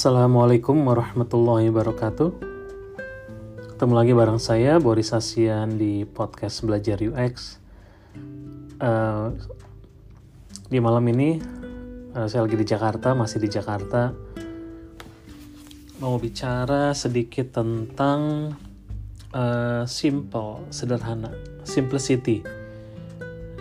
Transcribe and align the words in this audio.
Assalamualaikum 0.00 0.80
warahmatullahi 0.88 1.68
wabarakatuh. 1.68 2.32
Ketemu 3.76 3.92
lagi 3.92 4.16
bareng 4.16 4.40
saya 4.40 4.80
Boris 4.80 5.12
Asian 5.12 5.76
di 5.76 6.08
podcast 6.08 6.64
Belajar 6.64 7.04
UX. 7.04 7.60
Uh, 8.80 9.36
di 10.72 10.80
malam 10.80 11.04
ini 11.04 11.36
uh, 12.16 12.24
saya 12.32 12.48
lagi 12.48 12.56
di 12.56 12.64
Jakarta, 12.64 13.12
masih 13.12 13.44
di 13.44 13.52
Jakarta. 13.52 14.16
Mau 16.00 16.16
bicara 16.16 16.96
sedikit 16.96 17.60
tentang 17.60 18.56
uh, 19.36 19.84
simple, 19.84 20.64
sederhana, 20.72 21.28
simplicity. 21.68 22.40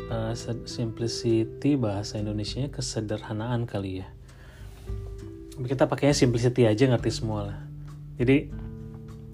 Uh, 0.07 0.31
simplicity 0.63 1.75
bahasa 1.75 2.15
Indonesia 2.15 2.63
kesederhanaan 2.71 3.67
kali 3.67 4.07
ya 4.07 4.07
kita 5.65 5.89
pakainya 5.89 6.15
simplicity 6.15 6.63
aja 6.67 6.87
ngerti 6.87 7.11
semua 7.11 7.51
lah. 7.51 7.59
Jadi 8.19 8.51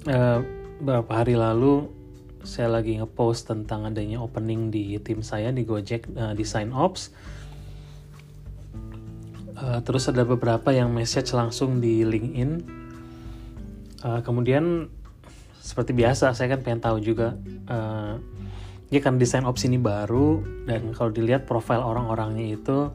uh, 0.10 0.40
beberapa 0.82 1.12
hari 1.22 1.38
lalu 1.38 1.90
saya 2.46 2.70
lagi 2.70 3.02
ngepost 3.02 3.50
tentang 3.50 3.90
adanya 3.90 4.22
opening 4.22 4.70
di 4.70 4.98
tim 5.02 5.26
saya 5.26 5.50
di 5.50 5.66
Gojek 5.66 6.10
uh, 6.14 6.34
Design 6.38 6.74
Ops. 6.74 7.10
Uh, 9.56 9.80
terus 9.82 10.06
ada 10.12 10.28
beberapa 10.28 10.70
yang 10.70 10.94
message 10.94 11.32
langsung 11.34 11.82
di 11.82 12.06
LinkedIn. 12.06 12.52
Uh, 14.06 14.22
kemudian 14.22 14.92
seperti 15.66 15.98
biasa 15.98 16.38
saya 16.38 16.54
kan 16.54 16.62
pengen 16.62 16.82
tahu 16.86 17.02
juga 17.02 17.34
uh, 17.66 18.22
ya 18.94 19.02
kan 19.02 19.18
desain 19.18 19.42
ops 19.50 19.66
ini 19.66 19.82
baru 19.82 20.46
dan 20.70 20.94
kalau 20.94 21.10
dilihat 21.10 21.50
profil 21.50 21.82
orang-orangnya 21.82 22.54
itu 22.54 22.94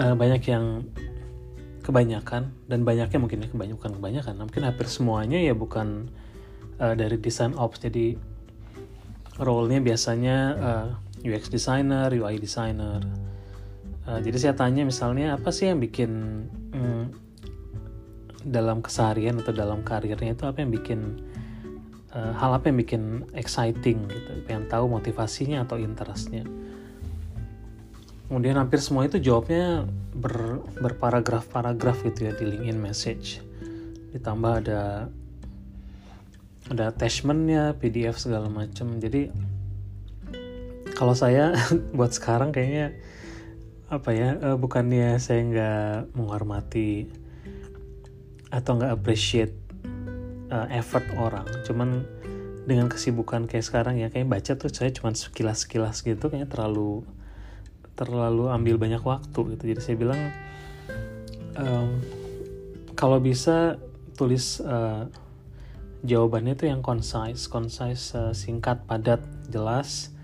uh, 0.00 0.14
banyak 0.16 0.42
yang 0.48 0.88
kebanyakan 1.84 2.48
dan 2.64 2.80
banyaknya 2.82 3.18
mungkin 3.20 3.44
ya 3.44 3.48
kebanyakan 3.52 4.00
kebanyakan 4.00 4.34
mungkin 4.40 4.62
hampir 4.64 4.88
semuanya 4.88 5.36
ya 5.36 5.52
bukan 5.52 6.08
uh, 6.80 6.96
dari 6.96 7.20
desain 7.20 7.52
ops. 7.54 7.84
Jadi 7.84 8.16
role-nya 9.36 9.84
biasanya 9.84 10.36
uh, 10.56 10.88
eh, 11.20 11.28
UX 11.28 11.52
designer, 11.52 12.08
UI 12.08 12.40
designer. 12.40 13.04
Uh, 14.08 14.20
jadi 14.24 14.36
saya 14.40 14.54
tanya 14.56 14.88
misalnya 14.88 15.36
apa 15.36 15.52
sih 15.52 15.68
yang 15.68 15.80
bikin 15.80 16.10
um, 16.72 17.12
dalam 18.44 18.80
keseharian 18.80 19.40
atau 19.40 19.52
dalam 19.52 19.84
karirnya 19.84 20.36
itu 20.36 20.44
apa 20.48 20.64
yang 20.64 20.72
bikin 20.72 21.20
uh, 22.16 22.32
hal 22.36 22.56
apa 22.56 22.68
yang 22.72 22.78
bikin 22.80 23.02
exciting 23.36 24.08
gitu, 24.08 24.30
pengen 24.48 24.68
tahu 24.68 24.88
motivasinya 24.88 25.64
atau 25.64 25.80
interestnya 25.80 26.44
kemudian 28.28 28.56
hampir 28.56 28.80
semua 28.80 29.04
itu 29.04 29.20
jawabnya 29.20 29.84
ber, 30.16 30.64
berparagraf-paragraf 30.80 32.04
gitu 32.08 32.30
ya 32.30 32.32
di 32.32 32.44
LinkedIn 32.48 32.78
message. 32.80 33.44
Ditambah 34.16 34.52
ada 34.64 35.08
ada 36.72 36.84
attachmentnya 36.88 37.76
PDF 37.76 38.16
segala 38.16 38.48
macam 38.48 38.96
jadi 38.96 39.28
kalau 40.96 41.12
saya 41.12 41.52
buat 41.96 42.14
sekarang 42.14 42.54
kayaknya 42.54 42.96
apa 43.92 44.10
ya 44.16 44.40
uh, 44.40 44.56
bukannya 44.56 45.20
saya 45.20 45.44
nggak 45.44 46.16
menghormati 46.16 47.10
atau 48.48 48.80
nggak 48.80 48.92
appreciate 48.94 49.52
uh, 50.48 50.66
effort 50.72 51.04
orang. 51.18 51.44
Cuman 51.66 52.06
dengan 52.64 52.88
kesibukan 52.88 53.44
kayak 53.44 53.66
sekarang 53.66 54.00
ya 54.00 54.08
kayak 54.08 54.30
baca 54.30 54.56
tuh 54.56 54.72
saya 54.72 54.88
cuma 54.88 55.12
sekilas-sekilas 55.12 56.00
gitu 56.00 56.32
kayaknya 56.32 56.48
terlalu 56.48 57.04
terlalu 57.94 58.50
ambil 58.50 58.76
banyak 58.78 59.02
waktu 59.02 59.40
gitu. 59.56 59.64
Jadi 59.74 59.80
saya 59.80 59.96
bilang 59.96 60.20
um, 61.58 61.98
kalau 62.94 63.18
bisa 63.18 63.78
tulis 64.14 64.62
uh, 64.62 65.10
jawabannya 66.06 66.54
itu 66.54 66.70
yang 66.70 66.84
concise 66.84 67.50
concise 67.50 68.14
uh, 68.14 68.30
singkat 68.30 68.84
padat 68.86 69.22
jelas. 69.50 70.14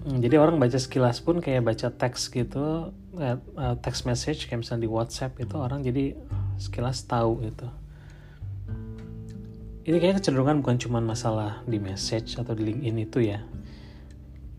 Hmm, 0.00 0.16
jadi 0.22 0.40
orang 0.40 0.56
baca 0.56 0.80
sekilas 0.80 1.20
pun 1.20 1.44
kayak 1.44 1.60
baca 1.60 1.92
teks 1.92 2.32
gitu 2.32 2.88
uh, 3.20 3.76
text 3.84 4.08
message 4.08 4.48
kayak 4.48 4.64
misalnya 4.64 4.88
di 4.88 4.90
WhatsApp 4.90 5.36
itu 5.42 5.54
orang 5.60 5.84
jadi 5.84 6.16
sekilas 6.56 7.04
tahu 7.04 7.44
gitu. 7.44 7.68
Ini 9.80 9.96
kayak 9.96 10.20
kecenderungan 10.20 10.60
bukan 10.60 10.76
cuma 10.76 11.00
masalah 11.00 11.64
di 11.64 11.80
message 11.80 12.36
atau 12.36 12.52
di 12.52 12.68
LinkedIn 12.68 12.96
itu 13.00 13.18
ya. 13.24 13.40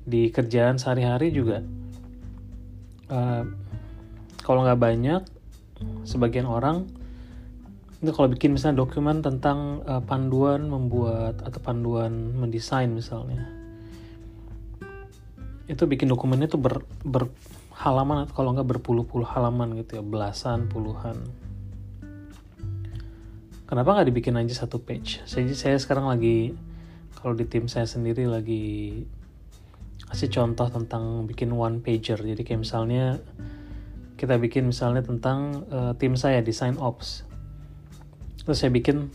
Di 0.01 0.33
kerjaan 0.33 0.81
sehari-hari 0.81 1.29
juga 1.29 1.61
uh, 3.11 3.43
kalau 4.41 4.65
nggak 4.65 4.79
banyak 4.79 5.21
sebagian 6.07 6.49
orang 6.49 6.89
itu 8.01 8.09
kalau 8.17 8.33
bikin 8.33 8.57
misalnya 8.57 8.81
dokumen 8.81 9.21
tentang 9.21 9.85
uh, 9.85 10.01
panduan 10.01 10.65
membuat 10.65 11.45
atau 11.45 11.61
panduan 11.61 12.33
mendesain 12.33 12.89
misalnya 12.89 13.61
itu 15.71 15.87
bikin 15.87 16.11
dokumennya 16.11 16.51
tuh 16.51 16.59
ber, 16.59 16.83
berhalaman 17.05 18.27
atau 18.27 18.33
kalau 18.35 18.51
nggak 18.51 18.67
berpuluh-puluh 18.75 19.23
halaman 19.23 19.79
gitu 19.79 20.01
ya 20.01 20.03
belasan 20.03 20.67
puluhan. 20.67 21.15
Kenapa 23.71 23.95
nggak 23.95 24.11
dibikin 24.11 24.35
aja 24.35 24.67
satu 24.67 24.83
page? 24.83 25.23
Saya 25.23 25.47
saya 25.55 25.79
sekarang 25.79 26.11
lagi 26.11 26.51
kalau 27.15 27.31
di 27.39 27.47
tim 27.47 27.71
saya 27.71 27.87
sendiri 27.87 28.27
lagi 28.27 29.07
kasih 30.11 30.27
contoh 30.27 30.67
tentang 30.67 31.23
bikin 31.23 31.55
one 31.55 31.79
pager. 31.79 32.19
Jadi 32.19 32.43
kayak 32.43 32.67
misalnya 32.67 33.23
kita 34.19 34.35
bikin 34.35 34.67
misalnya 34.67 35.07
tentang 35.07 35.63
uh, 35.71 35.95
tim 35.95 36.19
saya 36.19 36.43
design 36.43 36.75
ops. 36.75 37.23
Terus 38.43 38.59
saya 38.59 38.75
bikin 38.75 39.07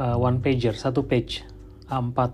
uh, 0.00 0.16
one 0.16 0.40
pager 0.40 0.72
satu 0.72 1.04
page 1.04 1.44
A4 1.92 2.32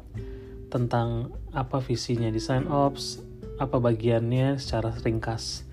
tentang 0.71 1.35
apa 1.51 1.83
visinya 1.83 2.31
design 2.31 2.71
ops 2.71 3.19
apa 3.59 3.83
bagiannya 3.83 4.63
secara 4.63 4.95
ringkas. 5.03 5.67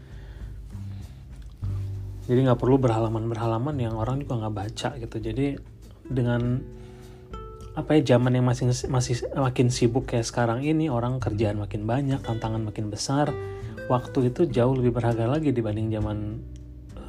Jadi 2.25 2.39
nggak 2.41 2.57
perlu 2.57 2.81
berhalaman-berhalaman 2.81 3.77
yang 3.77 3.93
orang 3.93 4.17
juga 4.17 4.41
nggak 4.41 4.55
baca 4.57 4.89
gitu. 4.97 5.17
Jadi 5.21 5.61
dengan 6.09 6.57
apa 7.71 7.95
ya 7.95 8.15
zaman 8.15 8.35
yang 8.35 8.43
masih 8.43 8.67
masih 8.91 9.15
makin 9.31 9.71
sibuk 9.71 10.11
kayak 10.11 10.27
sekarang 10.27 10.59
ini 10.59 10.91
orang 10.91 11.23
kerjaan 11.23 11.55
makin 11.55 11.87
banyak 11.87 12.19
tantangan 12.19 12.59
makin 12.59 12.91
besar 12.91 13.31
waktu 13.87 14.31
itu 14.31 14.47
jauh 14.47 14.75
lebih 14.75 14.99
berharga 14.99 15.27
lagi 15.27 15.55
dibanding 15.55 15.87
zaman 15.91 16.43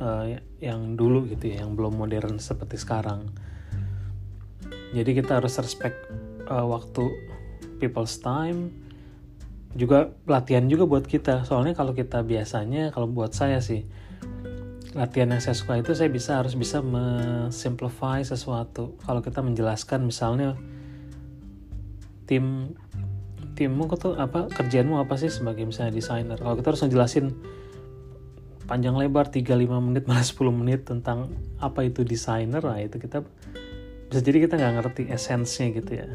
uh, 0.03 0.25
yang 0.63 0.99
dulu 0.99 1.27
gitu 1.31 1.51
ya 1.51 1.67
yang 1.67 1.79
belum 1.79 1.95
modern 1.95 2.43
seperti 2.43 2.79
sekarang. 2.79 3.31
Jadi 4.93 5.11
kita 5.17 5.41
harus 5.41 5.57
respect 5.63 5.97
uh, 6.51 6.67
waktu 6.67 7.07
people's 7.79 8.19
time 8.21 8.75
juga 9.73 10.13
latihan 10.29 10.69
juga 10.69 10.85
buat 10.85 11.07
kita. 11.07 11.47
Soalnya 11.49 11.73
kalau 11.73 11.97
kita 11.97 12.21
biasanya 12.27 12.93
kalau 12.93 13.09
buat 13.09 13.33
saya 13.33 13.63
sih 13.63 13.87
latihan 14.93 15.33
yang 15.33 15.41
saya 15.41 15.57
suka 15.57 15.81
itu 15.81 15.97
saya 15.97 16.13
bisa 16.13 16.37
harus 16.37 16.53
bisa 16.53 16.85
simplify 17.49 18.21
sesuatu. 18.21 18.97
Kalau 19.01 19.25
kita 19.25 19.41
menjelaskan 19.41 20.05
misalnya 20.05 20.57
tim 22.29 22.77
timmu 23.57 23.85
tuh 23.97 24.17
apa 24.17 24.49
kerjaanmu 24.49 24.97
apa 25.01 25.17
sih 25.17 25.33
sebagai 25.33 25.65
misalnya 25.65 25.97
desainer? 25.97 26.37
Kalau 26.37 26.57
kita 26.57 26.73
harus 26.73 26.83
ngejelasin 26.85 27.33
panjang 28.69 28.97
lebar 28.97 29.29
3-5 29.29 29.53
menit 29.81 30.05
malah 30.09 30.25
10 30.25 30.37
menit 30.53 30.89
tentang 30.89 31.33
apa 31.61 31.85
itu 31.85 32.05
desainer 32.05 32.61
lah 32.61 32.81
itu 32.81 32.97
kita 33.01 33.25
bisa 34.13 34.21
jadi 34.21 34.45
kita 34.45 34.61
nggak 34.61 34.75
ngerti 34.81 35.03
esensnya 35.09 35.73
gitu 35.73 35.93
ya. 36.05 36.09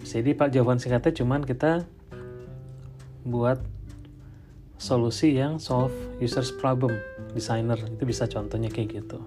Jadi 0.00 0.32
pak 0.32 0.48
jawaban 0.48 0.80
singkatnya 0.80 1.12
cuman 1.12 1.44
kita 1.44 1.84
buat 3.20 3.60
solusi 4.80 5.36
yang 5.36 5.60
solve 5.60 5.92
users 6.24 6.48
problem 6.56 6.96
designer. 7.36 7.76
Itu 7.76 8.08
bisa 8.08 8.24
contohnya 8.24 8.72
kayak 8.72 9.04
gitu. 9.04 9.20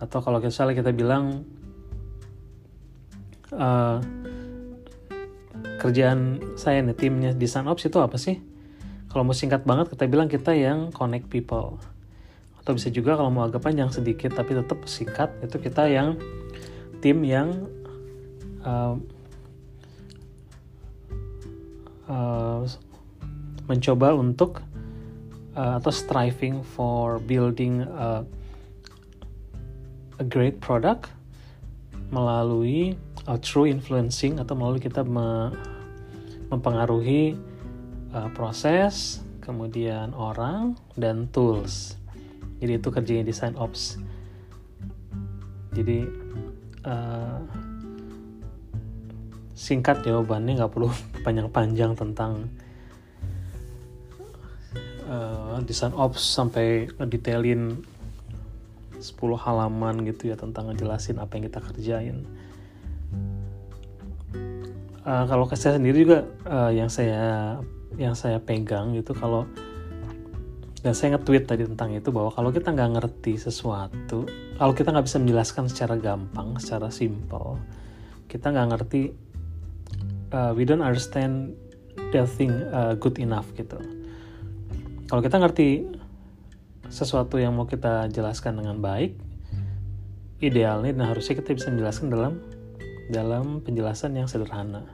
Atau 0.00 0.24
kalau 0.24 0.40
misalnya 0.40 0.80
kita 0.80 0.90
bilang 0.96 1.44
uh, 3.52 4.00
kerjaan 5.78 6.40
saya 6.56 6.80
nih 6.80 6.96
timnya 6.96 7.30
design 7.36 7.68
ops 7.68 7.84
itu 7.84 8.00
apa 8.00 8.16
sih? 8.16 8.40
Kalau 9.12 9.28
mau 9.28 9.36
singkat 9.36 9.68
banget 9.68 9.92
kita 9.92 10.08
bilang 10.08 10.32
kita 10.32 10.56
yang 10.56 10.88
connect 10.88 11.28
people. 11.28 11.76
Atau 12.56 12.72
bisa 12.80 12.88
juga 12.88 13.20
kalau 13.20 13.28
mau 13.28 13.44
agak 13.44 13.60
panjang 13.60 13.92
sedikit 13.92 14.32
tapi 14.32 14.56
tetap 14.56 14.80
singkat 14.88 15.28
itu 15.44 15.60
kita 15.60 15.92
yang 15.92 16.16
tim 17.04 17.20
yang 17.20 17.68
uh, 18.64 18.96
uh, 22.08 22.64
mencoba 23.66 24.14
untuk 24.16 24.62
uh, 25.54 25.78
atau 25.78 25.92
striving 25.92 26.62
for 26.62 27.22
building 27.22 27.82
a, 27.84 28.26
a 30.18 30.24
great 30.26 30.58
product 30.58 31.10
melalui 32.12 32.98
uh, 33.28 33.38
true 33.40 33.68
influencing 33.68 34.38
atau 34.42 34.52
melalui 34.52 34.82
kita 34.82 35.00
me, 35.06 35.52
mempengaruhi 36.52 37.38
uh, 38.12 38.28
proses, 38.36 39.24
kemudian 39.40 40.12
orang 40.12 40.76
dan 40.94 41.26
tools. 41.32 41.96
jadi 42.62 42.78
itu 42.78 42.88
kerjanya 42.94 43.24
design 43.26 43.58
ops 43.58 43.98
jadi 45.72 46.04
uh, 46.84 47.40
singkat 49.56 50.04
jawabannya 50.04 50.60
nggak 50.60 50.72
perlu 50.72 50.92
panjang-panjang 51.26 51.96
tentang 51.96 52.52
uh, 55.12 55.60
desain 55.60 55.92
ops 55.92 56.24
sampai 56.24 56.88
detailin 57.04 57.84
10 58.96 59.18
halaman 59.36 60.06
gitu 60.08 60.32
ya 60.32 60.36
tentang 60.38 60.72
ngejelasin 60.72 61.20
apa 61.20 61.36
yang 61.36 61.44
kita 61.50 61.60
kerjain. 61.60 62.24
Uh, 65.02 65.26
kalau 65.26 65.50
saya 65.52 65.76
sendiri 65.76 66.06
juga 66.06 66.24
uh, 66.46 66.70
yang 66.70 66.86
saya 66.86 67.58
yang 67.98 68.14
saya 68.14 68.38
pegang 68.38 68.94
gitu 68.94 69.12
kalau 69.12 69.44
dan 70.82 70.94
saya 70.98 71.14
nge-tweet 71.14 71.46
tadi 71.46 71.62
tentang 71.62 71.94
itu 71.94 72.10
bahwa 72.10 72.34
kalau 72.34 72.50
kita 72.50 72.74
nggak 72.74 72.90
ngerti 72.98 73.38
sesuatu, 73.38 74.26
kalau 74.58 74.74
kita 74.74 74.90
nggak 74.90 75.06
bisa 75.06 75.22
menjelaskan 75.22 75.70
secara 75.70 75.94
gampang, 75.94 76.58
secara 76.58 76.90
simple, 76.90 77.54
kita 78.26 78.50
nggak 78.50 78.66
ngerti, 78.74 79.14
uh, 80.34 80.50
we 80.50 80.66
don't 80.66 80.82
understand 80.82 81.54
the 82.10 82.26
thing 82.26 82.50
uh, 82.74 82.98
good 82.98 83.14
enough 83.22 83.46
gitu 83.54 83.78
kalau 85.12 85.20
kita 85.20 85.36
ngerti 85.36 85.84
sesuatu 86.88 87.36
yang 87.36 87.52
mau 87.52 87.68
kita 87.68 88.08
jelaskan 88.08 88.64
dengan 88.64 88.80
baik 88.80 89.12
idealnya 90.40 90.88
dan 90.96 91.12
harusnya 91.12 91.36
kita 91.36 91.52
bisa 91.52 91.68
menjelaskan 91.68 92.08
dalam 92.08 92.40
dalam 93.12 93.60
penjelasan 93.60 94.16
yang 94.16 94.24
sederhana. 94.24 94.88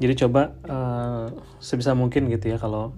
Jadi 0.00 0.16
coba 0.24 0.56
uh, 0.64 1.28
sebisa 1.60 1.92
mungkin 1.92 2.32
gitu 2.32 2.48
ya 2.48 2.56
kalau 2.56 2.96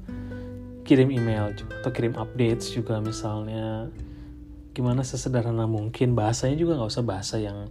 kirim 0.87 1.11
email 1.11 1.51
atau 1.51 1.91
kirim 1.91 2.15
updates 2.15 2.71
juga 2.71 3.03
misalnya 3.03 3.91
gimana 4.71 5.03
sesederhana 5.03 5.67
mungkin 5.67 6.15
bahasanya 6.15 6.55
juga 6.63 6.79
nggak 6.79 6.95
usah 6.95 7.03
bahasa 7.03 7.43
yang 7.43 7.67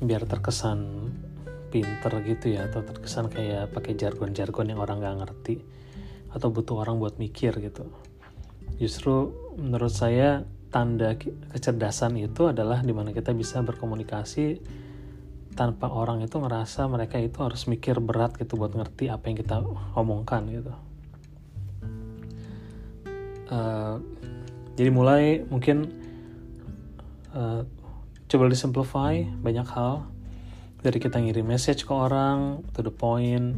biar 0.00 0.24
terkesan 0.24 1.12
pinter 1.68 2.24
gitu 2.24 2.56
ya 2.56 2.72
atau 2.72 2.80
terkesan 2.80 3.28
kayak 3.28 3.68
pakai 3.68 4.00
jargon-jargon 4.00 4.72
yang 4.72 4.80
orang 4.80 5.04
nggak 5.04 5.28
ngerti 5.28 5.56
atau 6.34 6.50
butuh 6.50 6.82
orang 6.82 6.98
buat 6.98 7.16
mikir 7.16 7.54
gitu. 7.62 7.86
Justru 8.82 9.30
menurut 9.54 9.94
saya 9.94 10.42
tanda 10.74 11.14
kecerdasan 11.54 12.18
itu 12.18 12.50
adalah 12.50 12.82
di 12.82 12.90
mana 12.90 13.14
kita 13.14 13.30
bisa 13.30 13.62
berkomunikasi 13.62 14.58
tanpa 15.54 15.86
orang 15.86 16.26
itu 16.26 16.34
ngerasa 16.34 16.90
mereka 16.90 17.22
itu 17.22 17.38
harus 17.38 17.70
mikir 17.70 18.02
berat 18.02 18.34
gitu 18.34 18.58
buat 18.58 18.74
ngerti 18.74 19.06
apa 19.06 19.30
yang 19.30 19.38
kita 19.38 19.62
omongkan 19.94 20.42
gitu. 20.50 20.74
Uh, 23.46 24.02
jadi 24.74 24.90
mulai 24.90 25.46
mungkin 25.46 25.86
uh, 27.30 27.62
coba 28.26 28.50
disimplify 28.50 29.22
banyak 29.22 29.68
hal 29.70 30.10
dari 30.82 30.98
kita 30.98 31.22
ngirim 31.22 31.46
message 31.46 31.86
ke 31.86 31.92
orang 31.94 32.66
to 32.74 32.82
the 32.82 32.90
point 32.90 33.54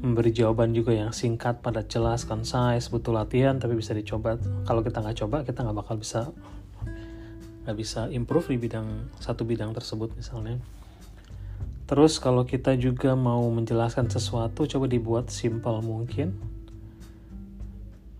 memberi 0.00 0.32
jawaban 0.32 0.72
juga 0.72 0.96
yang 0.96 1.12
singkat, 1.12 1.60
pada 1.60 1.84
jelas, 1.84 2.24
concise, 2.24 2.88
butuh 2.88 3.12
latihan, 3.12 3.60
tapi 3.60 3.76
bisa 3.76 3.92
dicoba. 3.92 4.40
Kalau 4.64 4.80
kita 4.80 5.04
nggak 5.04 5.16
coba, 5.24 5.36
kita 5.44 5.60
nggak 5.60 5.76
bakal 5.76 5.96
bisa 6.00 6.32
nggak 7.60 7.76
bisa 7.76 8.08
improve 8.08 8.56
di 8.56 8.56
bidang 8.56 9.12
satu 9.20 9.44
bidang 9.44 9.76
tersebut 9.76 10.16
misalnya. 10.16 10.56
Terus 11.84 12.16
kalau 12.16 12.48
kita 12.48 12.72
juga 12.80 13.12
mau 13.12 13.44
menjelaskan 13.52 14.08
sesuatu, 14.08 14.64
coba 14.64 14.88
dibuat 14.88 15.28
simple 15.28 15.84
mungkin. 15.84 16.32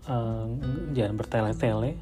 Uh, 0.05 0.53
jangan 0.93 1.17
bertele-tele. 1.17 1.97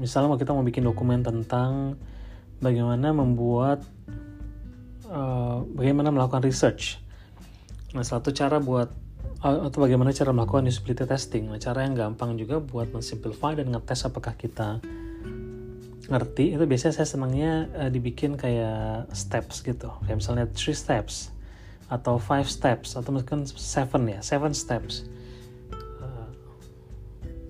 Misalnya 0.00 0.32
kita 0.40 0.56
mau 0.56 0.64
bikin 0.64 0.88
dokumen 0.88 1.20
tentang 1.20 2.00
bagaimana 2.62 3.12
membuat 3.12 3.84
uh, 5.10 5.66
bagaimana 5.74 6.14
melakukan 6.14 6.46
research 6.46 7.02
Nah, 7.90 8.04
satu 8.06 8.30
cara 8.30 8.62
buat 8.62 8.90
atau 9.40 9.80
bagaimana 9.80 10.12
cara 10.12 10.36
melakukan 10.36 10.68
usability 10.68 11.08
testing. 11.08 11.48
Nah, 11.48 11.56
cara 11.56 11.88
yang 11.88 11.96
gampang 11.96 12.36
juga 12.36 12.60
buat 12.60 12.92
mensimplify 12.92 13.56
dan 13.56 13.72
ngetes 13.72 14.04
apakah 14.04 14.36
kita 14.36 14.84
ngerti. 16.10 16.58
Itu 16.58 16.68
biasanya 16.68 16.94
saya 17.00 17.08
senangnya 17.08 17.52
uh, 17.72 17.88
dibikin 17.88 18.36
kayak 18.36 19.08
steps 19.16 19.64
gitu. 19.64 19.88
Kayak 20.04 20.20
misalnya 20.20 20.46
three 20.52 20.76
steps 20.76 21.32
atau 21.90 22.20
five 22.22 22.46
steps 22.46 22.94
atau 22.94 23.10
mungkin 23.10 23.42
seven 23.50 24.06
ya 24.06 24.22
seven 24.22 24.54
steps 24.54 25.10
uh, 25.74 26.30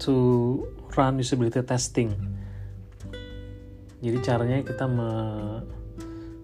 to 0.01 0.15
run 0.95 1.19
usability 1.19 1.61
testing. 1.61 2.15
Jadi 4.01 4.19
caranya 4.25 4.65
kita 4.65 4.89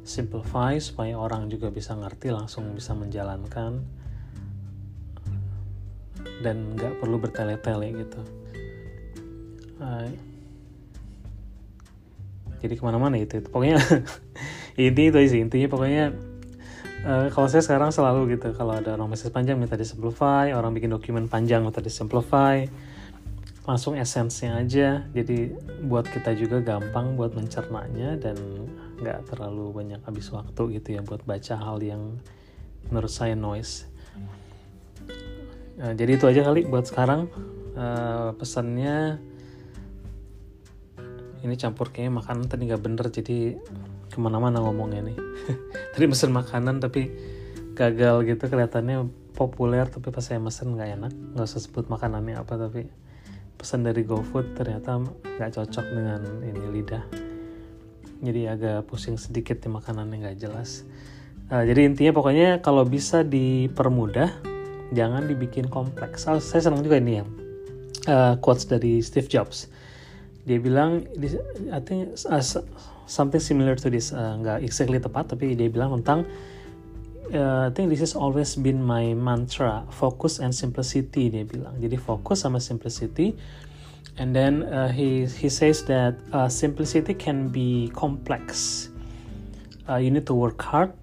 simplify 0.07 0.79
supaya 0.79 1.19
orang 1.19 1.51
juga 1.51 1.69
bisa 1.75 1.93
ngerti 1.99 2.31
langsung 2.31 2.71
bisa 2.73 2.95
menjalankan 2.95 3.83
dan 6.41 6.57
nggak 6.79 7.03
perlu 7.03 7.19
bertele-tele 7.19 8.07
gitu. 8.07 8.21
Uh, 9.83 10.09
jadi 12.63 12.79
ke 12.79 12.83
mana-mana 12.87 13.21
itu, 13.21 13.43
pokoknya 13.45 13.77
inti 14.81 15.03
itu 15.11 15.19
sih 15.29 15.41
intinya 15.43 15.69
pokoknya 15.69 16.15
uh, 17.05 17.27
kalau 17.33 17.49
saya 17.51 17.61
sekarang 17.65 17.91
selalu 17.93 18.39
gitu 18.39 18.53
kalau 18.57 18.77
ada 18.77 18.97
orang 18.97 19.13
message 19.13 19.33
panjang 19.33 19.57
minta 19.57 19.77
disimplify 19.77 20.53
orang 20.53 20.73
bikin 20.73 20.93
dokumen 20.93 21.29
panjang 21.29 21.65
minta 21.65 21.81
disimplify 21.81 22.65
langsung 23.67 23.99
esensnya 23.99 24.63
aja. 24.63 25.05
Jadi 25.11 25.53
buat 25.85 26.07
kita 26.07 26.33
juga 26.39 26.63
gampang 26.63 27.19
buat 27.19 27.35
mencernanya 27.35 28.15
dan 28.17 28.39
nggak 29.03 29.29
terlalu 29.29 29.75
banyak 29.75 30.01
habis 30.07 30.31
waktu 30.33 30.81
gitu 30.81 30.97
ya 30.97 31.03
buat 31.03 31.27
baca 31.27 31.55
hal 31.59 31.83
yang 31.83 32.17
menurut 32.89 33.11
saya 33.11 33.35
noise. 33.35 33.91
Nah, 35.77 35.93
jadi 35.93 36.17
itu 36.17 36.25
aja 36.25 36.47
kali 36.47 36.65
buat 36.65 36.87
sekarang. 36.89 37.29
Uh, 37.77 38.33
pesannya 38.41 39.21
ini 41.45 41.55
campur 41.61 41.93
kayaknya 41.93 42.25
makanan 42.25 42.49
tadi 42.49 42.73
nggak 42.73 42.81
bener 42.81 43.07
jadi 43.13 43.61
ke 44.09 44.17
mana-mana 44.17 44.65
ngomongnya 44.65 45.13
nih. 45.13 45.19
Tadi 45.93 46.05
pesen 46.09 46.33
makanan 46.33 46.81
tapi 46.81 47.13
gagal 47.77 48.25
gitu 48.25 48.49
kelihatannya 48.49 49.05
populer 49.37 49.85
tapi 49.85 50.09
pas 50.09 50.25
saya 50.25 50.41
mesen 50.41 50.73
nggak 50.73 50.89
enak. 50.97 51.13
Nggak 51.37 51.47
usah 51.53 51.61
sebut 51.61 51.93
makanannya 51.93 52.41
apa 52.41 52.57
tapi 52.57 52.89
pesan 53.57 53.83
dari 53.83 54.05
GoFood 54.05 54.55
ternyata 54.55 55.01
nggak 55.01 55.51
cocok 55.57 55.87
dengan 55.91 56.21
ini 56.45 56.81
lidah. 56.81 57.05
Jadi 58.21 58.49
agak 58.49 58.89
pusing 58.89 59.21
sedikit 59.21 59.61
di 59.61 59.69
makanan 59.69 60.09
yang 60.13 60.29
nggak 60.29 60.39
jelas. 60.41 60.85
Uh, 61.47 61.63
jadi 61.63 61.87
intinya 61.87 62.13
pokoknya 62.17 62.59
kalau 62.65 62.83
bisa 62.83 63.23
dipermudah 63.23 64.33
jangan 64.93 65.27
dibikin 65.27 65.67
kompleks. 65.67 66.27
Oh, 66.27 66.41
saya 66.41 66.65
senang 66.65 66.83
juga 66.83 67.01
ini 67.01 67.21
ya. 67.21 67.25
Uh, 68.07 68.35
quotes 68.39 68.69
dari 68.69 69.03
Steve 69.03 69.27
Jobs. 69.27 69.69
Dia 70.47 70.63
bilang 70.63 71.03
I 71.75 71.81
think 71.83 72.15
uh, 72.31 72.45
something 73.07 73.43
similar 73.43 73.75
to 73.79 73.91
this 73.91 74.15
nggak 74.15 74.59
uh, 74.59 74.65
exactly 74.65 74.99
tepat 74.99 75.35
tapi 75.35 75.55
dia 75.59 75.67
bilang 75.71 75.99
tentang 76.03 76.27
uh, 77.33 77.67
I 77.67 77.71
think 77.75 77.91
this 77.91 78.01
has 78.01 78.15
always 78.15 78.55
been 78.55 78.83
my 78.83 79.15
mantra 79.15 79.87
focus 79.91 80.39
and 80.39 80.55
simplicity 80.55 81.31
dia 81.31 81.45
bilang. 81.47 81.79
Jadi 81.81 81.99
fokus 81.99 82.45
sama 82.47 82.63
simplicity. 82.63 83.35
And 84.17 84.33
then 84.33 84.65
uh, 84.73 84.89
he 84.89 85.29
he 85.29 85.53
says 85.53 85.85
that 85.93 86.17
uh, 86.33 86.49
simplicity 86.49 87.13
can 87.13 87.53
be 87.53 87.93
complex. 87.93 88.89
Uh, 89.85 90.01
you 90.01 90.09
need 90.09 90.25
to 90.27 90.35
work 90.35 90.61
hard 90.63 90.97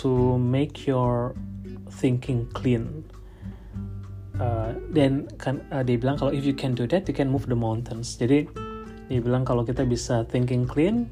to 0.00 0.40
make 0.40 0.88
your 0.88 1.36
thinking 2.00 2.48
clean. 2.56 3.04
Uh, 4.34 4.74
dan 4.90 5.30
kan 5.38 5.62
uh, 5.70 5.84
dia 5.86 5.94
bilang 6.00 6.18
kalau 6.18 6.34
if 6.34 6.42
you 6.42 6.56
can 6.56 6.74
do 6.74 6.88
that 6.90 7.06
you 7.06 7.14
can 7.14 7.28
move 7.28 7.46
the 7.46 7.54
mountains. 7.54 8.16
Jadi 8.16 8.48
dia 9.12 9.20
bilang 9.20 9.44
kalau 9.44 9.62
kita 9.62 9.84
bisa 9.84 10.24
thinking 10.32 10.64
clean 10.64 11.06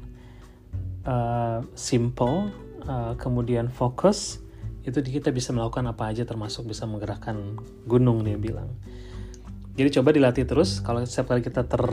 uh, 1.05 1.61
simple 1.77 2.49
uh, 2.89 3.13
kemudian 3.21 3.69
fokus 3.69 4.43
itu 4.83 4.99
kita 4.99 5.31
bisa 5.31 5.55
melakukan 5.55 5.87
apa 5.87 6.11
aja 6.11 6.27
termasuk 6.27 6.67
bisa 6.67 6.83
menggerakkan 6.83 7.55
gunung 7.87 8.23
dia 8.27 8.35
bilang. 8.35 8.71
Jadi 9.73 9.89
coba 9.99 10.13
dilatih 10.13 10.45
terus 10.45 10.83
kalau 10.83 11.01
setiap 11.01 11.33
kali 11.33 11.41
kita 11.41 11.65
ter 11.65 11.83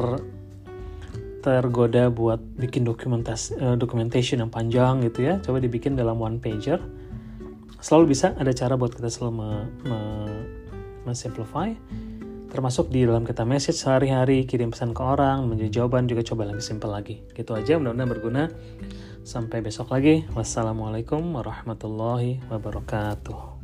tergoda 1.40 2.12
buat 2.12 2.36
bikin 2.60 2.84
dokumentas 2.84 3.48
uh, 3.56 3.72
documentation 3.72 4.44
yang 4.44 4.52
panjang 4.52 5.00
gitu 5.08 5.24
ya 5.24 5.40
coba 5.40 5.56
dibikin 5.56 5.96
dalam 5.96 6.20
one 6.20 6.36
pager 6.36 6.76
selalu 7.80 8.12
bisa 8.12 8.36
ada 8.36 8.52
cara 8.52 8.76
buat 8.76 8.92
kita 8.92 9.08
selalu 9.08 9.32
me, 9.40 9.48
me, 11.08 11.12
simplify 11.16 11.72
termasuk 12.52 12.92
di 12.92 13.06
dalam 13.06 13.24
kita 13.24 13.46
message 13.46 13.78
sehari-hari 13.78 14.44
kirim 14.44 14.74
pesan 14.74 14.92
ke 14.92 15.00
orang 15.00 15.48
menjadi 15.48 15.80
jawaban 15.80 16.10
juga 16.10 16.26
coba 16.26 16.50
lebih 16.50 16.66
simple 16.66 16.90
lagi. 16.90 17.22
Gitu 17.30 17.54
aja 17.54 17.78
mudah-mudahan 17.78 18.10
berguna 18.10 18.42
Sampai 19.20 19.60
besok 19.60 19.92
lagi. 19.92 20.24
Wassalamualaikum 20.32 21.20
warahmatullahi 21.36 22.40
wabarakatuh. 22.48 23.59